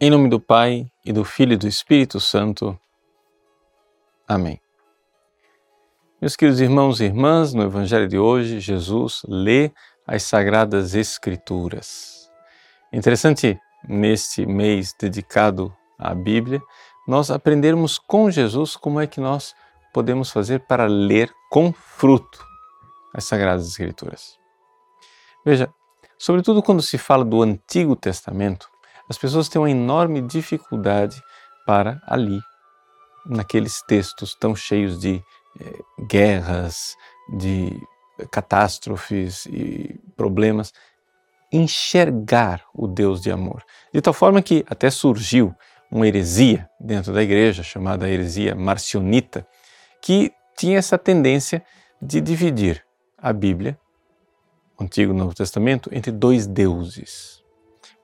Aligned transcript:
Em 0.00 0.10
nome 0.10 0.28
do 0.28 0.38
Pai 0.38 0.88
e 1.04 1.12
do 1.12 1.24
Filho 1.24 1.54
e 1.54 1.56
do 1.56 1.66
Espírito 1.66 2.20
Santo. 2.20 2.78
Amém. 4.28 4.60
Meus 6.20 6.36
queridos 6.36 6.60
irmãos 6.60 7.00
e 7.00 7.06
irmãs, 7.06 7.52
no 7.52 7.64
Evangelho 7.64 8.06
de 8.06 8.16
hoje, 8.16 8.60
Jesus 8.60 9.22
lê 9.26 9.72
as 10.06 10.22
Sagradas 10.22 10.94
Escrituras. 10.94 12.30
Interessante, 12.92 13.58
neste 13.88 14.46
mês 14.46 14.94
dedicado 14.96 15.76
à 15.98 16.14
Bíblia, 16.14 16.62
nós 17.04 17.28
aprendermos 17.28 17.98
com 17.98 18.30
Jesus 18.30 18.76
como 18.76 19.00
é 19.00 19.06
que 19.08 19.20
nós 19.20 19.52
podemos 19.92 20.30
fazer 20.30 20.60
para 20.60 20.86
ler 20.86 21.28
com 21.50 21.72
fruto 21.72 22.46
as 23.12 23.24
Sagradas 23.24 23.66
Escrituras. 23.66 24.38
Veja, 25.44 25.68
sobretudo 26.16 26.62
quando 26.62 26.82
se 26.82 26.96
fala 26.98 27.24
do 27.24 27.42
Antigo 27.42 27.96
Testamento, 27.96 28.70
as 29.08 29.16
pessoas 29.18 29.48
têm 29.48 29.60
uma 29.60 29.70
enorme 29.70 30.20
dificuldade 30.20 31.22
para 31.66 32.00
ali, 32.06 32.40
naqueles 33.26 33.82
textos 33.82 34.34
tão 34.34 34.54
cheios 34.56 34.98
de 34.98 35.22
eh, 35.60 35.78
guerras, 36.08 36.94
de 37.36 37.78
catástrofes 38.30 39.46
e 39.46 39.98
problemas, 40.16 40.72
enxergar 41.52 42.62
o 42.74 42.86
Deus 42.86 43.20
de 43.20 43.30
amor. 43.30 43.62
De 43.92 44.00
tal 44.00 44.12
forma 44.12 44.42
que 44.42 44.64
até 44.68 44.90
surgiu 44.90 45.54
uma 45.90 46.06
heresia 46.06 46.68
dentro 46.78 47.12
da 47.12 47.22
igreja, 47.22 47.62
chamada 47.62 48.08
heresia 48.08 48.54
marcionita, 48.54 49.46
que 50.02 50.32
tinha 50.56 50.78
essa 50.78 50.98
tendência 50.98 51.64
de 52.00 52.20
dividir 52.20 52.84
a 53.16 53.32
Bíblia, 53.32 53.78
o 54.78 54.84
Antigo 54.84 55.12
e 55.12 55.16
Novo 55.16 55.34
Testamento, 55.34 55.90
entre 55.92 56.12
dois 56.12 56.46
deuses. 56.46 57.37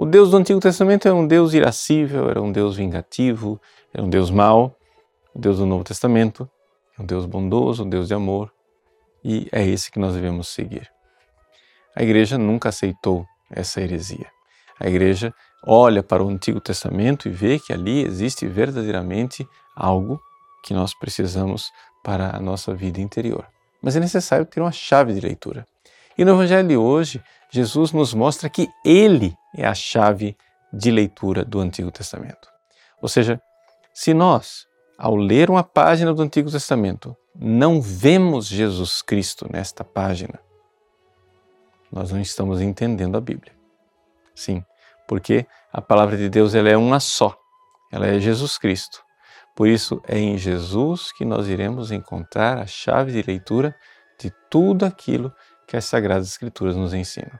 O 0.00 0.06
Deus 0.06 0.30
do 0.30 0.36
Antigo 0.36 0.60
Testamento 0.60 1.08
era 1.08 1.14
um 1.16 1.26
Deus 1.26 1.54
irascível, 1.54 2.30
era 2.30 2.40
um 2.40 2.52
Deus 2.52 2.76
vingativo, 2.76 3.60
era 3.92 4.00
um 4.00 4.08
Deus 4.08 4.30
mau. 4.30 4.76
O 5.34 5.40
Deus 5.40 5.58
do 5.58 5.66
Novo 5.66 5.82
Testamento 5.82 6.48
é 6.96 7.02
um 7.02 7.04
Deus 7.04 7.26
bondoso, 7.26 7.84
um 7.84 7.88
Deus 7.88 8.06
de 8.06 8.14
amor, 8.14 8.52
e 9.24 9.48
é 9.50 9.66
esse 9.66 9.90
que 9.90 9.98
nós 9.98 10.14
devemos 10.14 10.46
seguir. 10.46 10.88
A 11.96 12.02
igreja 12.04 12.38
nunca 12.38 12.68
aceitou 12.68 13.26
essa 13.50 13.80
heresia. 13.80 14.28
A 14.78 14.86
igreja 14.86 15.34
olha 15.66 16.00
para 16.00 16.22
o 16.22 16.28
Antigo 16.28 16.60
Testamento 16.60 17.26
e 17.26 17.32
vê 17.32 17.58
que 17.58 17.72
ali 17.72 18.04
existe 18.04 18.46
verdadeiramente 18.46 19.44
algo 19.74 20.22
que 20.62 20.72
nós 20.72 20.96
precisamos 20.96 21.72
para 22.04 22.36
a 22.36 22.38
nossa 22.38 22.72
vida 22.72 23.00
interior. 23.00 23.44
Mas 23.82 23.96
é 23.96 24.00
necessário 24.00 24.46
ter 24.46 24.60
uma 24.60 24.70
chave 24.70 25.12
de 25.12 25.20
leitura. 25.20 25.66
E 26.16 26.24
no 26.24 26.34
Evangelho 26.34 26.68
de 26.68 26.76
hoje, 26.76 27.20
Jesus 27.50 27.92
nos 27.92 28.12
mostra 28.12 28.48
que 28.48 28.68
Ele 28.84 29.36
é 29.56 29.66
a 29.66 29.74
chave 29.74 30.36
de 30.72 30.90
leitura 30.90 31.44
do 31.44 31.60
Antigo 31.60 31.90
Testamento. 31.90 32.48
Ou 33.00 33.08
seja, 33.08 33.40
se 33.94 34.12
nós, 34.12 34.66
ao 34.98 35.16
ler 35.16 35.50
uma 35.50 35.64
página 35.64 36.12
do 36.12 36.22
Antigo 36.22 36.50
Testamento, 36.50 37.16
não 37.34 37.80
vemos 37.80 38.46
Jesus 38.46 39.00
Cristo 39.00 39.46
nesta 39.50 39.82
página, 39.82 40.40
nós 41.90 42.12
não 42.12 42.20
estamos 42.20 42.60
entendendo 42.60 43.16
a 43.16 43.20
Bíblia. 43.20 43.54
Sim, 44.34 44.62
porque 45.06 45.46
a 45.72 45.80
palavra 45.80 46.16
de 46.16 46.28
Deus 46.28 46.54
ela 46.54 46.68
é 46.68 46.76
uma 46.76 47.00
só, 47.00 47.36
ela 47.90 48.06
é 48.06 48.20
Jesus 48.20 48.58
Cristo. 48.58 49.02
Por 49.56 49.66
isso, 49.66 50.00
é 50.06 50.18
em 50.18 50.38
Jesus 50.38 51.10
que 51.10 51.24
nós 51.24 51.48
iremos 51.48 51.90
encontrar 51.90 52.58
a 52.58 52.66
chave 52.66 53.10
de 53.10 53.22
leitura 53.22 53.74
de 54.20 54.32
tudo 54.50 54.84
aquilo 54.84 55.32
que 55.68 55.76
as 55.76 55.84
Sagradas 55.84 56.28
Escrituras 56.28 56.74
nos 56.74 56.94
ensinam. 56.94 57.38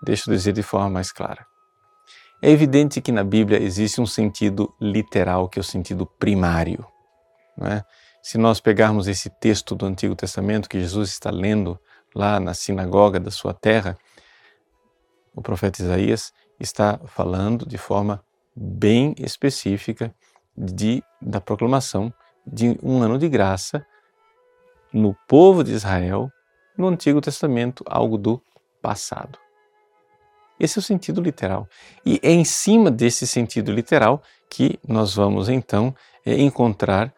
Deixa 0.00 0.30
eu 0.30 0.34
dizer 0.34 0.52
de 0.52 0.62
forma 0.62 0.88
mais 0.88 1.10
clara. 1.10 1.44
É 2.40 2.48
evidente 2.48 3.00
que 3.00 3.10
na 3.10 3.24
Bíblia 3.24 3.60
existe 3.60 4.00
um 4.00 4.06
sentido 4.06 4.72
literal, 4.80 5.48
que 5.48 5.58
é 5.58 5.60
o 5.60 5.64
sentido 5.64 6.06
primário. 6.06 6.86
É? 7.60 7.82
Se 8.22 8.38
nós 8.38 8.60
pegarmos 8.60 9.08
esse 9.08 9.28
texto 9.28 9.74
do 9.74 9.84
Antigo 9.84 10.14
Testamento 10.14 10.68
que 10.68 10.78
Jesus 10.78 11.10
está 11.10 11.30
lendo 11.30 11.76
lá 12.14 12.38
na 12.38 12.54
sinagoga 12.54 13.18
da 13.18 13.32
sua 13.32 13.52
terra, 13.52 13.98
o 15.34 15.42
profeta 15.42 15.82
Isaías 15.82 16.32
está 16.60 17.00
falando 17.06 17.66
de 17.66 17.76
forma 17.76 18.24
bem 18.54 19.14
específica 19.18 20.14
de, 20.56 21.02
da 21.20 21.40
proclamação 21.40 22.12
de 22.46 22.78
um 22.80 23.02
ano 23.02 23.18
de 23.18 23.28
graça 23.28 23.84
no 24.92 25.16
povo 25.26 25.64
de 25.64 25.72
Israel 25.72 26.30
no 26.78 26.88
Antigo 26.88 27.20
Testamento, 27.20 27.84
algo 27.86 28.16
do 28.16 28.40
passado. 28.80 29.38
Esse 30.58 30.78
é 30.78 30.80
o 30.80 30.82
sentido 30.82 31.20
literal. 31.20 31.68
E 32.06 32.18
é 32.22 32.30
em 32.30 32.44
cima 32.44 32.90
desse 32.90 33.26
sentido 33.26 33.72
literal 33.72 34.22
que 34.48 34.78
nós 34.86 35.14
vamos 35.14 35.48
então 35.48 35.94
é, 36.24 36.40
encontrar 36.40 37.12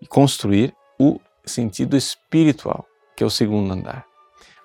e 0.00 0.06
construir 0.06 0.74
o 0.98 1.20
sentido 1.44 1.96
espiritual, 1.96 2.86
que 3.16 3.22
é 3.22 3.26
o 3.26 3.30
segundo 3.30 3.72
andar. 3.72 4.04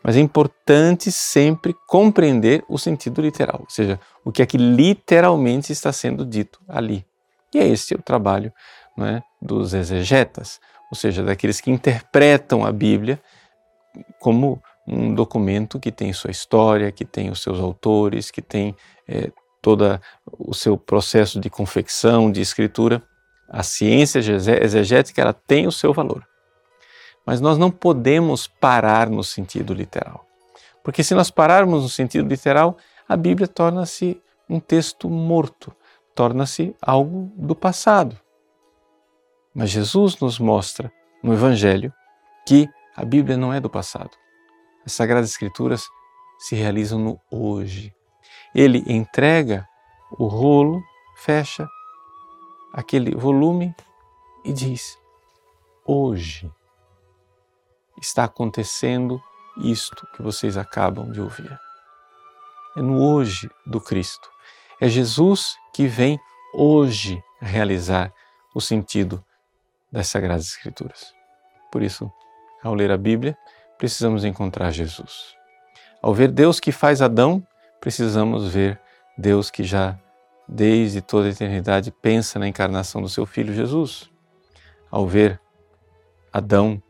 Mas 0.03 0.15
é 0.15 0.19
importante 0.19 1.11
sempre 1.11 1.75
compreender 1.87 2.63
o 2.69 2.77
sentido 2.77 3.21
literal, 3.21 3.61
ou 3.61 3.69
seja, 3.69 3.99
o 4.23 4.31
que 4.31 4.41
é 4.41 4.45
que 4.45 4.57
literalmente 4.57 5.71
está 5.71 5.91
sendo 5.91 6.25
dito 6.25 6.61
ali. 6.67 7.05
E 7.53 7.59
é 7.59 7.67
esse 7.67 7.93
o 7.93 8.01
trabalho 8.01 8.53
é, 8.99 9.21
dos 9.41 9.73
exegetas, 9.73 10.59
ou 10.91 10.97
seja, 10.97 11.23
daqueles 11.23 11.59
que 11.59 11.71
interpretam 11.71 12.65
a 12.65 12.71
Bíblia 12.71 13.21
como 14.19 14.61
um 14.87 15.13
documento 15.13 15.79
que 15.79 15.91
tem 15.91 16.13
sua 16.13 16.31
história, 16.31 16.91
que 16.91 17.03
tem 17.03 17.29
os 17.29 17.41
seus 17.41 17.59
autores, 17.59 18.31
que 18.31 18.41
tem 18.41 18.75
é, 19.07 19.31
todo 19.61 19.99
o 20.25 20.53
seu 20.53 20.77
processo 20.77 21.39
de 21.39 21.49
confecção, 21.49 22.31
de 22.31 22.41
escritura. 22.41 23.03
A 23.49 23.63
ciência 23.63 24.19
exegética 24.19 25.21
ela 25.21 25.33
tem 25.33 25.67
o 25.67 25.71
seu 25.71 25.93
valor. 25.93 26.25
Mas 27.25 27.41
nós 27.41 27.57
não 27.57 27.69
podemos 27.69 28.47
parar 28.47 29.09
no 29.09 29.23
sentido 29.23 29.73
literal. 29.73 30.25
Porque 30.83 31.03
se 31.03 31.13
nós 31.13 31.29
pararmos 31.29 31.83
no 31.83 31.89
sentido 31.89 32.29
literal, 32.29 32.77
a 33.07 33.17
Bíblia 33.17 33.47
torna-se 33.47 34.21
um 34.49 34.59
texto 34.59 35.09
morto, 35.09 35.75
torna-se 36.15 36.73
algo 36.81 37.29
do 37.35 37.53
passado. 37.53 38.17
Mas 39.53 39.69
Jesus 39.69 40.17
nos 40.19 40.39
mostra 40.39 40.91
no 41.21 41.33
Evangelho 41.33 41.91
que 42.45 42.69
a 42.97 43.05
Bíblia 43.05 43.37
não 43.37 43.53
é 43.53 43.59
do 43.59 43.69
passado. 43.69 44.09
As 44.83 44.91
Sagradas 44.91 45.29
Escrituras 45.29 45.87
se 46.39 46.55
realizam 46.55 46.97
no 46.97 47.21
hoje. 47.29 47.93
Ele 48.55 48.83
entrega 48.87 49.67
o 50.17 50.25
rolo, 50.25 50.83
fecha 51.15 51.67
aquele 52.73 53.15
volume 53.15 53.75
e 54.43 54.51
diz: 54.51 54.97
Hoje 55.85 56.51
está 58.01 58.23
acontecendo 58.23 59.21
isto 59.59 60.07
que 60.15 60.23
vocês 60.23 60.57
acabam 60.57 61.11
de 61.11 61.21
ouvir. 61.21 61.55
É 62.75 62.81
no 62.81 62.99
hoje 62.99 63.47
do 63.63 63.79
Cristo. 63.79 64.27
É 64.81 64.89
Jesus 64.89 65.55
que 65.71 65.85
vem 65.85 66.19
hoje 66.51 67.23
realizar 67.39 68.11
o 68.55 68.61
sentido 68.61 69.23
das 69.91 70.07
Sagradas 70.07 70.47
Escrituras. 70.47 71.13
Por 71.71 71.83
isso, 71.83 72.11
ao 72.67 72.73
ler 72.73 72.91
a 72.91 72.97
Bíblia, 72.97 73.37
precisamos 73.77 74.23
encontrar 74.23 74.71
Jesus. 74.71 75.35
Ao 76.01 76.13
ver 76.13 76.31
Deus 76.31 76.59
que 76.59 76.71
faz 76.71 77.01
Adão, 77.01 77.45
precisamos 77.79 78.47
ver 78.47 78.79
Deus 79.17 79.49
que 79.49 79.63
já 79.63 79.97
desde 80.47 81.01
toda 81.01 81.27
a 81.27 81.31
eternidade 81.31 81.91
pensa 81.91 82.39
na 82.39 82.47
encarnação 82.47 83.01
do 83.01 83.09
seu 83.09 83.25
filho 83.25 83.53
Jesus. 83.53 84.09
Ao 84.89 85.07
ver 85.07 85.39
Adão 86.31 86.81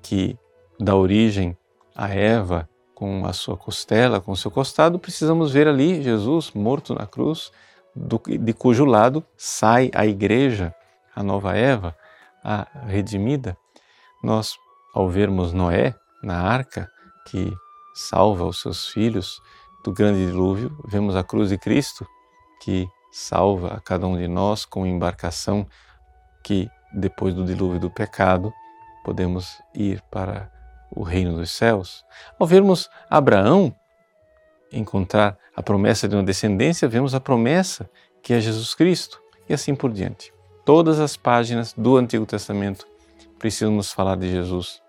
que 0.00 0.38
dá 0.78 0.94
origem 0.94 1.56
a 1.94 2.08
Eva 2.08 2.68
com 2.94 3.26
a 3.26 3.32
sua 3.32 3.56
costela, 3.56 4.20
com 4.20 4.32
o 4.32 4.36
seu 4.36 4.50
costado, 4.50 4.98
precisamos 4.98 5.52
ver 5.52 5.66
ali 5.66 6.02
Jesus 6.02 6.52
morto 6.52 6.94
na 6.94 7.06
cruz, 7.06 7.50
de 7.94 8.52
cujo 8.52 8.84
lado 8.84 9.24
sai 9.36 9.90
a 9.94 10.06
igreja, 10.06 10.74
a 11.14 11.22
nova 11.22 11.54
Eva, 11.54 11.96
a 12.42 12.66
redimida. 12.86 13.56
Nós, 14.22 14.56
ao 14.92 15.08
vermos 15.08 15.52
Noé, 15.52 15.94
na 16.22 16.40
arca 16.40 16.90
que 17.26 17.52
salva 17.94 18.44
os 18.44 18.60
seus 18.60 18.88
filhos 18.88 19.40
do 19.84 19.92
grande 19.92 20.26
dilúvio, 20.26 20.76
vemos 20.86 21.16
a 21.16 21.24
cruz 21.24 21.48
de 21.48 21.58
Cristo 21.58 22.06
que 22.62 22.86
salva 23.10 23.74
a 23.74 23.80
cada 23.80 24.06
um 24.06 24.16
de 24.16 24.28
nós 24.28 24.64
com 24.64 24.86
embarcação 24.86 25.66
que 26.42 26.68
depois 26.92 27.34
do 27.34 27.44
dilúvio 27.44 27.80
do 27.80 27.90
pecado 27.90 28.52
podemos 29.04 29.60
ir 29.74 30.00
para 30.10 30.50
o 30.90 31.02
reino 31.02 31.36
dos 31.36 31.50
céus. 31.50 32.04
Ao 32.38 32.46
vermos 32.46 32.88
Abraão 33.08 33.74
encontrar 34.72 35.36
a 35.54 35.62
promessa 35.62 36.08
de 36.08 36.14
uma 36.14 36.22
descendência, 36.22 36.88
vemos 36.88 37.14
a 37.14 37.20
promessa 37.20 37.88
que 38.22 38.32
é 38.32 38.40
Jesus 38.40 38.74
Cristo 38.74 39.20
e 39.48 39.54
assim 39.54 39.74
por 39.74 39.92
diante. 39.92 40.32
Todas 40.64 41.00
as 41.00 41.16
páginas 41.16 41.74
do 41.76 41.96
Antigo 41.96 42.24
Testamento 42.24 42.86
precisam 43.38 43.72
nos 43.74 43.92
falar 43.92 44.16
de 44.16 44.30
Jesus 44.30 44.81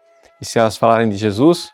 e 0.44 0.45
se 0.45 0.60
elas 0.60 0.75
falarem 0.75 1.07
de 1.07 1.16
Jesus, 1.16 1.72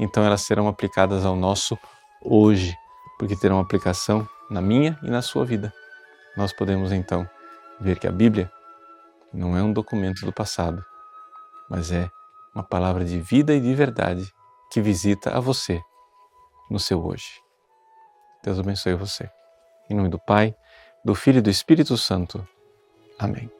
então 0.00 0.24
elas 0.24 0.40
serão 0.40 0.68
aplicadas 0.68 1.26
ao 1.26 1.36
nosso 1.36 1.78
hoje, 2.24 2.74
porque 3.18 3.36
terão 3.36 3.60
aplicação 3.60 4.26
na 4.48 4.62
minha 4.62 4.98
e 5.02 5.10
na 5.10 5.20
sua 5.20 5.44
vida. 5.44 5.70
nós 6.34 6.50
podemos 6.50 6.92
então 6.92 7.28
ver 7.78 7.98
que 7.98 8.06
a 8.06 8.10
Bíblia 8.10 8.50
não 9.34 9.54
é 9.54 9.62
um 9.62 9.70
documento 9.70 10.24
do 10.24 10.32
passado, 10.32 10.82
mas 11.68 11.92
é 11.92 12.08
uma 12.54 12.64
palavra 12.64 13.04
de 13.04 13.20
vida 13.20 13.54
e 13.54 13.60
de 13.60 13.74
verdade 13.74 14.26
que 14.72 14.80
visita 14.80 15.36
a 15.36 15.40
você 15.40 15.78
no 16.70 16.80
seu 16.80 17.04
hoje. 17.04 17.42
Deus 18.42 18.58
abençoe 18.58 18.94
você. 18.94 19.28
Em 19.90 19.94
nome 19.94 20.08
do 20.08 20.18
Pai, 20.18 20.54
do 21.04 21.14
Filho 21.14 21.38
e 21.38 21.42
do 21.42 21.50
Espírito 21.50 21.98
Santo. 21.98 22.46
Amém. 23.18 23.55